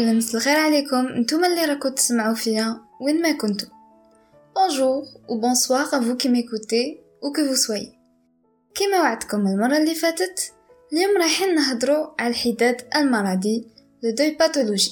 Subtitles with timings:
[0.00, 1.20] صباح الخير ولا مسا الخير عليكم.
[1.20, 3.66] نتوما اللي راكو تسمعوا فيا وين ما كنتو.
[4.56, 7.92] bonjour و bonsoir à vous qui m'écoutez où que vous soyez
[8.74, 10.52] كيما وعدتكم المرة اللي فاتت
[10.92, 13.66] اليوم رايحين نهضروا على الحداد المرضي
[14.02, 14.90] le deuil pathologique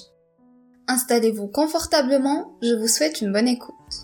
[0.91, 3.95] Installez-vous confortablement, je vous souhaite une bonne écoute.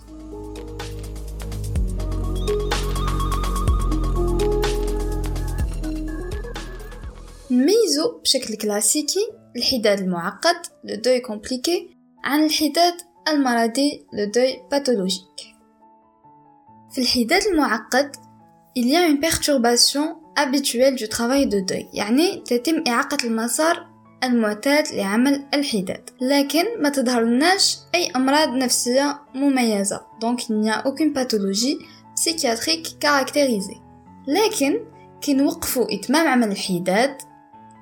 [7.51, 12.95] نميزو بشكل كلاسيكي الحداد المعقد le deuil compliqué عن الحداد
[13.29, 15.55] المرضي le deuil pathologique
[16.91, 18.17] في الحداد المعقد
[18.79, 24.95] il y a une perturbation habituelle du travail de deuil يعني تتم إعاقة المسار المعتاد
[24.95, 26.11] لعمل الحداد.
[26.21, 31.78] لكن ما تظهرناش أي أمراض نفسية مميزة donc il n'y a aucune pathologie
[32.15, 33.81] psychiatrique caractérisée.
[34.28, 34.81] لكن
[35.21, 37.17] كي نوقفوا إتمام عمل الحداد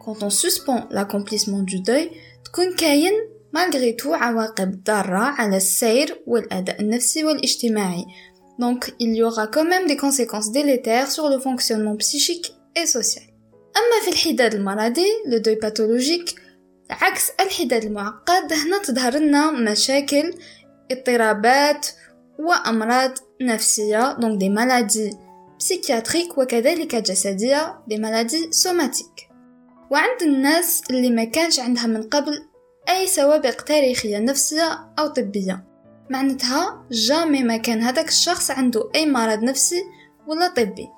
[0.05, 2.11] quand on suspend l'accomplissement du deuil
[2.45, 3.12] تكون كاين
[3.53, 8.05] malgré tout عواقب ضارة على السير والأداء النفسي والاجتماعي.
[8.58, 13.25] Donc il y aura quand même des conséquences délétères sur le fonctionnement psychique et social.
[13.77, 16.34] أما في الحداد المرضي لو دوي باثولوجيك
[16.91, 20.34] عكس الحداد المعقد هنا تظهر لنا مشاكل
[20.91, 21.86] اضطرابات
[22.39, 23.11] وأمراض
[23.42, 25.10] نفسية donc des maladies
[25.58, 29.31] psychiatriques وكذلك جسدية des maladies somatiques
[29.92, 32.42] وعند الناس اللي ما كانش عندها من قبل
[32.88, 35.64] أي سوابق تاريخية نفسية أو طبية.
[36.10, 39.82] معناتها jamais ما كان هذاك الشخص عنده أي مرض نفسي
[40.26, 40.88] ولا طبي.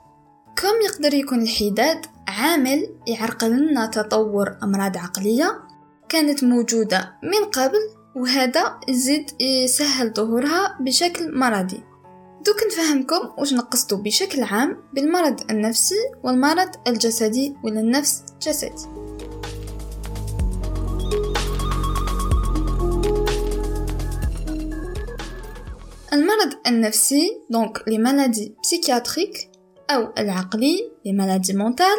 [0.57, 5.61] كما يقدر يكون الحداد عامل يعرقل لنا تطور أمراض عقلية
[6.09, 7.81] كانت موجودة من قبل
[8.17, 11.83] وهذا يزيد يسهل ظهورها بشكل مرضي.
[12.47, 18.87] دوك نفهمكم واش نقصدو بشكل عام بالمرض النفسي والمرض الجسدي ولا النفس جسدي
[26.13, 29.51] المرض النفسي donc les maladies psychiatriques
[29.91, 31.97] أو العقلي les maladies mentales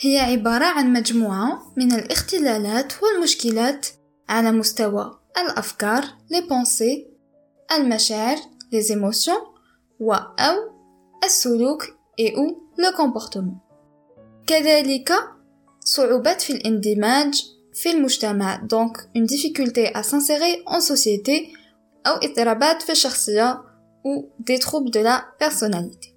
[0.00, 3.86] هي عبارة عن مجموعة من الاختلالات والمشكلات
[4.28, 7.06] على مستوى الأفكار les pensées
[7.72, 8.36] المشاعر
[8.72, 9.49] les émotions
[10.00, 10.70] و أو
[11.24, 11.84] السلوك
[12.20, 13.56] et ou le comportement.
[14.46, 15.12] كذلك
[15.80, 18.66] صعوبات في الاندماج في المجتمع.
[18.66, 21.60] Donc une difficulté à s'insérer en société
[22.06, 23.62] أو اضطرابات في الشخصية
[24.04, 26.08] ou des troubles de la personnalité.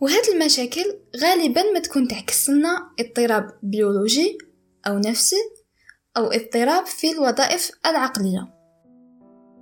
[0.00, 4.38] وهاد المشاكل غالبا ما تكون تعكس لنا اضطراب بيولوجي
[4.86, 5.36] أو نفسي
[6.16, 8.54] أو اضطراب في الوظائف العقلية.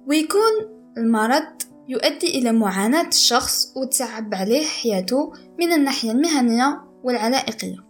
[0.06, 7.87] ويكون المرض يؤدي إلى معاناة الشخص وتصعب عليه حياته من الناحية المهنية والعلائقية.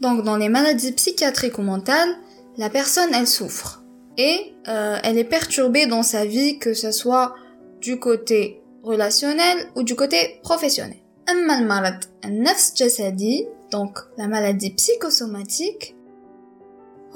[0.00, 2.16] Donc dans les maladies psychiatriques ou mentales,
[2.56, 3.82] la personne elle souffre
[4.16, 7.34] et euh, elle est perturbée dans sa vie que ce soit
[7.80, 11.00] du côté relationnel ou du côté professionnel.
[11.30, 15.94] أما المرض النفس جسدي donc la maladie psychosomatique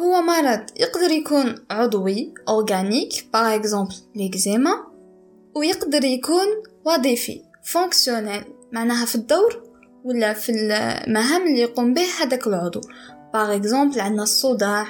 [0.00, 4.88] هو مرض يقدر يكون عضوي organique par exemple l'eczéma
[5.55, 6.47] ويقدر يكون
[6.85, 9.63] وظيفي fonctionnel معناها في الدور
[10.03, 12.81] ولا في المهام اللي يقوم به هذاك العضو.
[13.33, 14.87] par exemple عندنا الصداع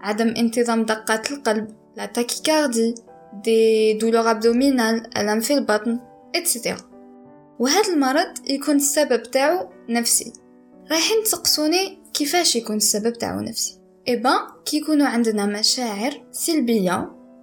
[0.00, 2.94] عدم انتظام دقات القلب la tachycardie
[3.44, 6.00] des douleurs abdominales ألم في البطن
[6.34, 6.78] اتسيتيرا
[7.58, 10.32] وهذا المرض يكون السبب تاعو نفسي.
[10.90, 13.78] رايحين تسقسوني كيفاش يكون السبب تاعو نفسي.
[14.08, 14.32] إبا
[14.64, 17.15] كي يكونوا عندنا مشاعر سلبية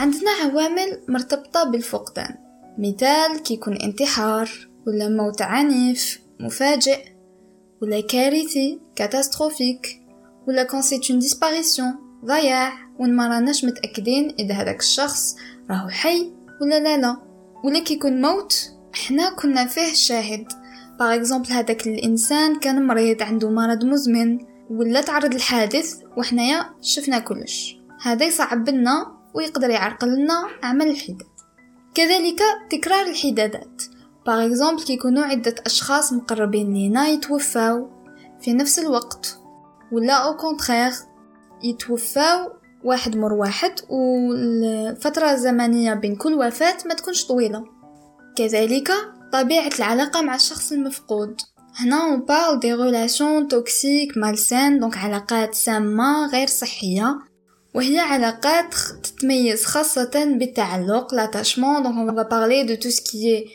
[0.00, 2.34] عندنا عوامل مرتبطة بالفقدان.
[2.78, 4.50] مثال كيكون انتحار
[4.86, 6.98] ولا موت عنيف مفاجئ
[7.82, 10.02] ولا كارثي catastrophique
[10.48, 11.94] ولا كون c'est une disparition
[12.24, 15.36] ضياع وين ما راناش متأكدين إذا هذاك الشخص
[15.70, 16.32] راهو حي
[16.62, 17.16] ولا لا لا.
[17.64, 20.46] ولا كيكون موت إحنا كنا فيه شاهد.
[20.98, 24.38] par exemple هذاك الإنسان كان مريض عنده مرض مزمن
[24.70, 27.76] ولا تعرض لحادث وحنايا شفنا كلش.
[28.02, 31.28] هذا يصعب لنا ويقدر يعرقل لنا عمل الحداد.
[31.94, 32.40] كذلك
[32.70, 33.82] تكرار الحدادات.
[34.26, 37.90] par exemple كيكونوا عدة أشخاص مقربين لينا يتوفاو
[38.40, 39.38] في نفس الوقت
[39.92, 40.92] ولا au contraire
[41.64, 42.52] يتوفاو
[42.84, 47.64] واحد مور واحد والفترة الزمنية بين كل وفاة ما تكونش طويلة.
[48.36, 48.92] كذلك
[49.32, 51.36] طبيعة العلاقة مع الشخص المفقود.
[51.76, 57.18] هنا on parle des relations toxiques malsaines donc علاقات سامة غير صحية.
[57.74, 61.80] وهي علاقات تتميز خاصة بالتعلق l'attachement.
[61.80, 63.46] Donc on va parler de tout ce qui est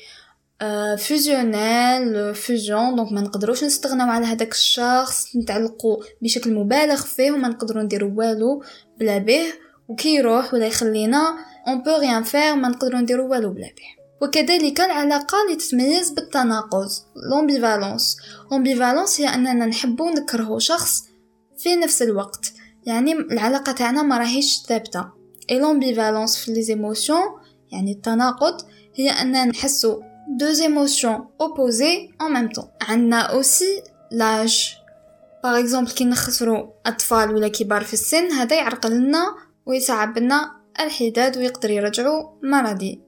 [2.69, 8.63] donc ما نقدروش نستغناو على هذاك الشخص نتعلقوا بشكل مبالغ فيه وما نقدروا نديروا والو
[8.99, 9.53] بلا به.
[9.87, 11.37] وكي يروح ولا يخلينا
[11.67, 14.05] on peut rien faire ما نقدروا نديروا والو بلا به.
[14.21, 16.89] وكذلك العلاقة اللي تتميز بالتناقض
[17.31, 18.17] l'ambivalence
[18.51, 21.03] l'ambivalence هي أننا نحبو نكرهو شخص
[21.57, 22.53] في نفس الوقت.
[22.85, 25.05] يعني العلاقة تاعنا ما راهيش ثابتة
[25.51, 27.21] et l'ambivalence في les émotions
[27.71, 28.61] يعني التناقض
[28.95, 32.69] هي أننا نحسو deux émotions opposées en même temps.
[32.81, 34.77] عندنا aussi l'âge.
[35.43, 39.35] Par exemple كي نخسروا أطفال ولا كبار في السن هذا يعرقل لنا
[39.65, 43.01] ويصعب لنا الحداد ويقدر يرجعوا مرضي.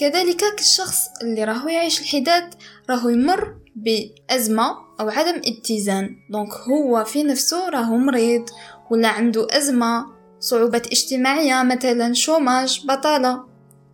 [0.00, 2.54] كذلك كالشخص اللي راهو يعيش الحداد
[2.90, 6.16] راهو يمر بأزمة أو عدم اتزان.
[6.30, 8.50] donc هو في نفسه راهو مريض
[8.90, 10.06] ولا عنده أزمة
[10.40, 13.44] صعوبة اجتماعية مثلا chômage بطالة.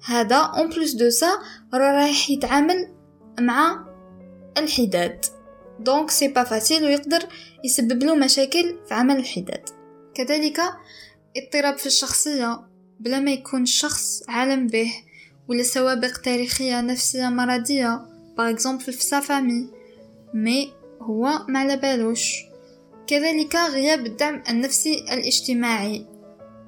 [0.04, 1.30] هذا en plus de ça
[1.74, 2.88] راه رايح يتعامل
[3.40, 3.86] مع
[4.58, 5.24] الحداد.
[5.80, 7.22] donc c'est pas facile ويقدر
[7.64, 9.68] يسبب له مشاكل في عمل الحداد.
[10.14, 10.60] كذلك
[11.36, 12.60] اضطراب في الشخصية.
[13.00, 14.92] بلا ما يكون الشخص عالم به
[15.48, 18.06] ولا سوابق تاريخية نفسية مرضية
[18.38, 19.70] par exemple في sa famille
[20.34, 20.72] mais
[21.06, 22.44] هو ما علابالوش
[23.06, 26.06] كذلك غياب الدعم النفسي الاجتماعي.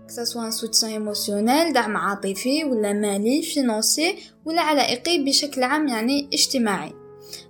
[0.08, 6.92] سواء soutien émotionnel دعم عاطفي ولا مالي financier ولا علائقي بشكل عام يعني اجتماعي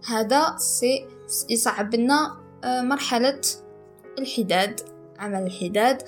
[0.06, 1.06] هذا aussi
[1.50, 3.41] يصعب لنا مرحلة
[4.19, 4.81] الحداد
[5.19, 6.02] عمل الحداد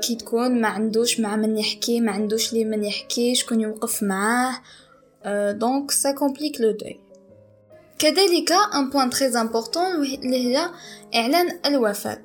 [0.00, 4.60] كي تكون ما عندوش مع من يحكي ما عندوش لي من يحكي شكون يوقف معاه
[5.52, 7.00] donc ça complique le deuil
[7.98, 10.70] كذلك un point très important اللي هي
[11.14, 12.24] إعلان الوفاة.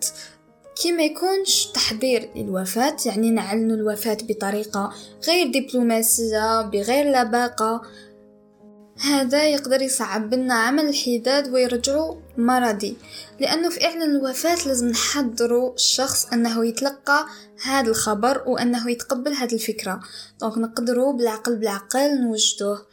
[0.81, 4.93] كي ما يكونش تحضير للوفاة يعني نعلن الوفاة بطريقة
[5.27, 7.81] غير دبلوماسية بغير لباقة.
[8.99, 12.97] هذا يقدر يصعب لنا عمل الحداد ويرجعو مرضي.
[13.39, 17.25] لأنه في إعلان الوفاة لازم نحضروا الشخص أنه يتلقى
[17.63, 19.99] هذا الخبر وأنه يتقبل هذه الفكرة.
[20.41, 22.85] donc نقدروا بالعقل بالعقل نوجدوه.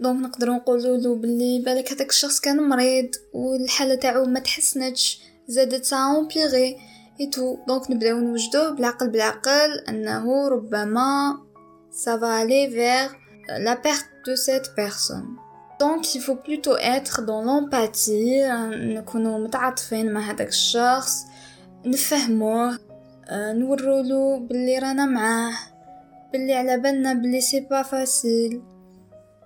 [0.00, 5.84] donc نقدروا نقولوا له باللي بالك هذاك الشخص كان مريض والحالة تاعو ما تحسنتش زادت
[5.84, 6.28] c'est
[7.20, 7.66] tout.
[7.68, 11.38] donc نبدأو نوجدوه بالعقل بالعقل أنه ربما
[12.04, 15.36] va aller vers la perte de cette personne.
[15.80, 21.24] Donc il faut plutôt être dans l'empathie نكونوا متعاطفين مع هذاك الشخص
[21.86, 22.78] نفهموه
[23.32, 25.52] نورولو باللي رانا معاه
[26.32, 28.62] باللي على بالنا باللي c'est pas facile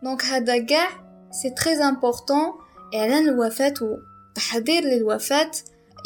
[0.02, 0.88] donc هذا كاع
[1.30, 2.52] c'est très important
[2.94, 5.50] اعلان الوفاه وتحضير للوفاه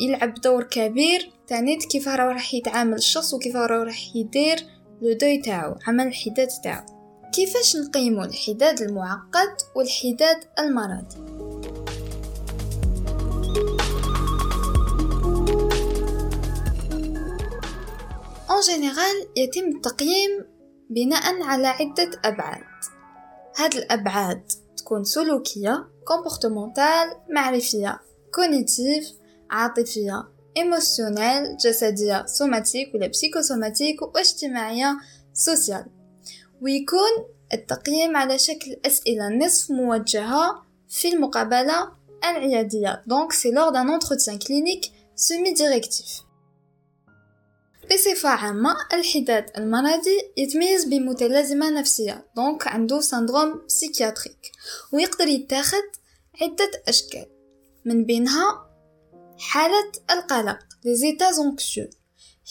[0.00, 4.56] يلعب دور كبير تعنيت كيف راح يتعامل الشخص وكيف راح يدير
[5.02, 7.01] le deuil تاعو عمل الحداد تاعو
[7.32, 11.16] كيفاش نقيمو الحداد المعقد والحداد المرضي
[18.50, 20.44] en général يتم التقييم
[20.90, 22.64] بناء على عدة أبعاد.
[23.56, 28.00] هاد الأبعاد تكون سلوكية comportementale معرفية
[28.34, 29.12] cognitive
[29.50, 34.96] عاطفية émotionnelle جسدية somatique ولا psychosomatique واجتماعية
[35.32, 36.01] sociale
[36.62, 41.92] ويكون التقييم على شكل أسئلة نصف موجهة في المقابلة
[42.24, 43.02] العيادية.
[43.06, 44.80] donc c'est lors d'un entretien clinique
[45.16, 46.22] semi-directif
[47.90, 52.26] بصفة عامة الحداد المرضي يتميز بمتلازمة نفسية.
[52.36, 54.52] donc عنده syndrome psychiatrique
[54.92, 55.82] ويقدر يتاخد
[56.42, 57.26] عدة أشكال.
[57.84, 58.70] من بينها
[59.38, 61.90] حالة القلق les états anxieux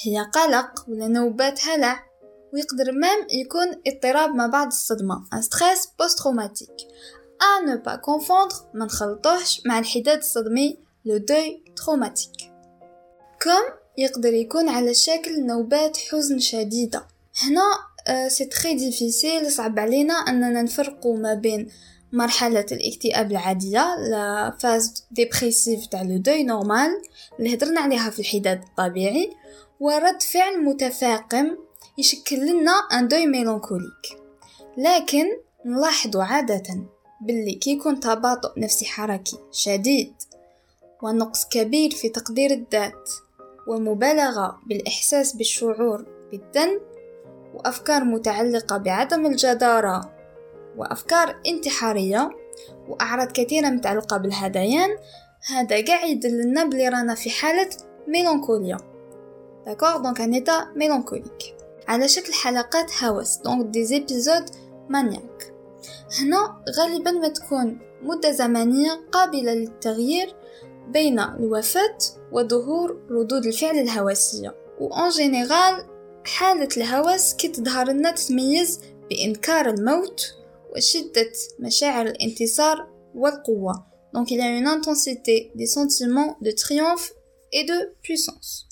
[0.04, 2.11] هي قلق ولا نوبات هلع.
[2.54, 6.72] ويقدر même يكون اضطراب ما بعد الصدمة un stress post-traumatique
[7.42, 12.32] à ne pas confondre ما نخلطوهش مع الحداد الصدمي le deuil traumatique
[13.40, 17.08] كم يقدر يكون على شكل نوبات حزن شديدة.
[17.44, 21.68] هنا c'est très difficile صعب علينا أننا نفرقو ما بين
[22.12, 27.02] مرحلة الاكتئاب العادية la phase dépressive تاع le deuil normal
[27.40, 29.30] اللي هضرنا عليها في الحداد الطبيعي
[29.80, 31.58] ورد فعل متفاقم
[31.98, 34.22] يشكل لنا ان دوي ميلانكوليك.
[34.78, 35.26] لكن
[35.66, 36.64] نلاحظ عادة
[37.22, 40.14] باللي كي يكون تباطؤ نفسي حركي شديد
[41.02, 43.10] ونقص كبير في تقدير الذات
[43.68, 46.82] ومبالغة بالإحساس بالشعور بالذنب
[47.54, 50.14] وأفكار متعلقة بعدم الجدارة
[50.78, 52.30] وأفكار انتحارية
[52.88, 54.90] وأعراض كثيرة متعلقة بالهذيان
[55.48, 57.70] هذا قاع يدلنا بلي رانا في حالة
[58.08, 58.78] ميلانكوليا.
[59.66, 64.46] d'accord donc un état mélancolique على شكل حلقات هوس donc des épisodes
[64.90, 65.54] maniaques
[66.20, 70.36] هنا غالبا ما تكون مدة زمنية قابلة للتغيير
[70.88, 71.98] بين الوفاة
[72.32, 74.56] وظهور ردود الفعل الهوسية.
[74.80, 75.86] و en général
[76.26, 80.36] حالة الهوس كي تظهر لنا تتميز بإنكار الموت
[80.76, 83.92] وشدة مشاعر الانتصار والقوة.
[84.14, 87.14] Donc il y a une intensité des sentiments de triomphe
[87.54, 88.68] et de puissance.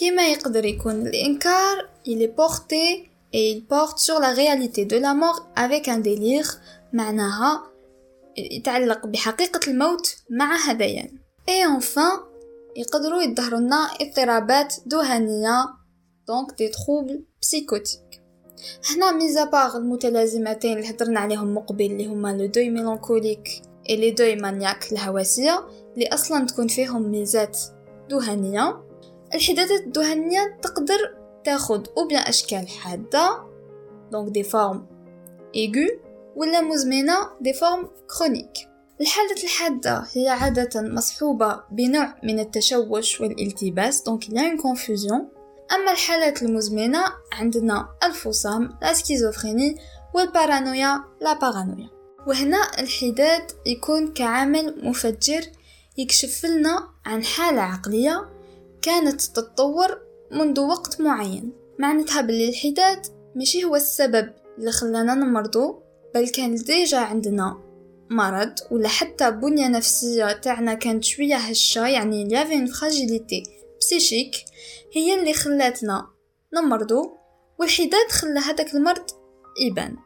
[0.00, 5.14] كما يقدر يكون الإنكار il est porté et il porte sur la réalité de la
[5.14, 6.60] mort avec un délire
[6.92, 7.62] معناها
[8.36, 11.18] يتعلق بحقيقة الموت مع هذيان
[11.50, 12.20] et enfin
[12.76, 15.80] يقدروا يظهروا لنا اضطرابات ذهنية
[16.30, 18.20] donc des troubles psychotiques.
[18.90, 23.96] هنا mis à part المتلازمتين اللي هضرنا عليهم مقبل اللي هما لو دوي ميلانكوليك اي
[23.96, 27.58] لي دوي مانياك الهواسية اللي أصلا تكون فيهم ميزات
[28.10, 28.82] ذهنية
[29.34, 33.44] الحدادات الذهنية تقدر تاخد ou bien أشكال حادة
[34.12, 34.86] donc des formes
[35.56, 35.88] aiguës
[36.36, 38.52] ولا مزمنة des formes chroniques
[39.00, 45.40] الحالة الحادة هي عادة مصحوبة بنوع من التشوش والالتباس donc à une confusion.
[45.72, 49.76] أما الحالات المزمنة عندنا الفصام la schizophrénie
[50.14, 51.88] والبارانويا la paranoïa
[52.26, 55.42] وهنا الحداد يكون كعامل مفجر
[55.98, 58.28] يكشف لنا عن حالة عقلية
[58.82, 61.52] كانت تتطور منذ وقت معين.
[61.78, 63.06] معناتها باللي الحداد
[63.36, 65.82] ماشي هو السبب اللي خلانا نمرضو
[66.14, 67.58] بل كان déjà عندنا
[68.10, 73.42] مرض ولا حتى بنية نفسية تاعنا كانت شوية هشة يعني il y avait une fragilité
[73.80, 74.36] psychique
[74.92, 76.06] هي اللي خلاتنا
[76.54, 77.16] نمرضو
[77.58, 79.04] والحداد خلى هذاك المرض
[79.60, 79.96] يبان.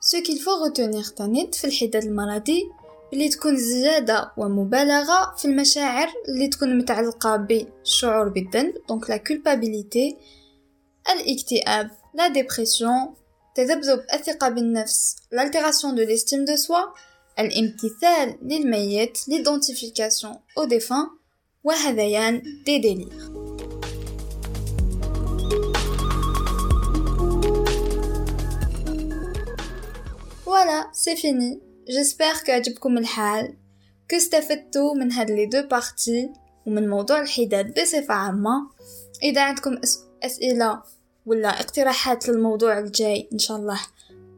[0.00, 0.68] ce qu'il faut
[1.16, 2.62] retenir في الحداد المرضي
[3.12, 10.16] بلي تكون زيادة ومبالغة في المشاعر اللي تكون متعلقة بالشعور بالذنب donc la culpabilité
[11.10, 13.14] الاكتئاب la dépression
[13.54, 16.94] تذبذب الثقة بالنفس l'altération de l'estime de soi
[17.38, 21.10] الامتثال للميت l'identification au défunt
[21.64, 23.08] وهذيان des délires
[30.46, 31.60] Voilà, c'est fini.
[31.88, 33.56] J'espère كعجبكم الحال
[34.10, 36.32] كو استفدتوا من هاد les deux parties
[36.66, 38.70] ومن موضوع الحداد بصفة عامة
[39.22, 39.78] إذا عندكم
[40.24, 40.82] أسئلة
[41.26, 43.80] ولا اقتراحات للموضوع الجاي إن شاء الله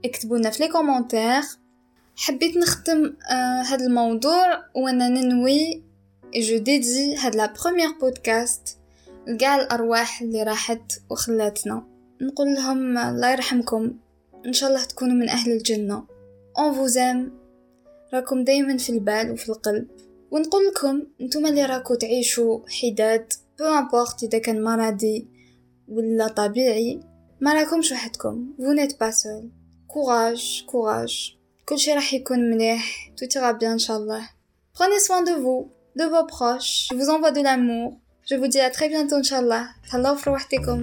[0.05, 1.43] اكتبونا في les commentaires
[2.17, 5.83] حبيت نختم آه هاد الموضوع وأنا ننوي
[6.37, 8.79] je dédie هاد la première podcast
[9.27, 11.87] لكاع الأرواح اللي راحت وخلاتنا.
[12.21, 13.93] نقول لهم الله يرحمكم
[14.47, 16.12] إن شاء الله تكونوا من أهل الجنة.
[16.59, 17.33] on vous aime
[18.15, 19.89] راكم دايما في البال وفي القلب.
[20.31, 25.29] ونقول لكم نتوما اللي راكو تعيشوا حداد peu importe إذا كان مرضي
[25.89, 27.01] ولا طبيعي
[27.41, 28.55] ما راكمش وحدكم.
[28.59, 29.45] Vous n'êtes pas seul.
[29.89, 31.37] Courage courage.
[31.69, 33.13] كل شي راح يكون مليح.
[33.17, 34.23] Tout ira bien inchallah
[34.75, 36.89] prenez soin de vous de vos proches.
[36.91, 37.99] Je vous envoie de l'amour.
[38.29, 40.81] Je vous dis à très bientôt inchallah تهلاو في روحتكم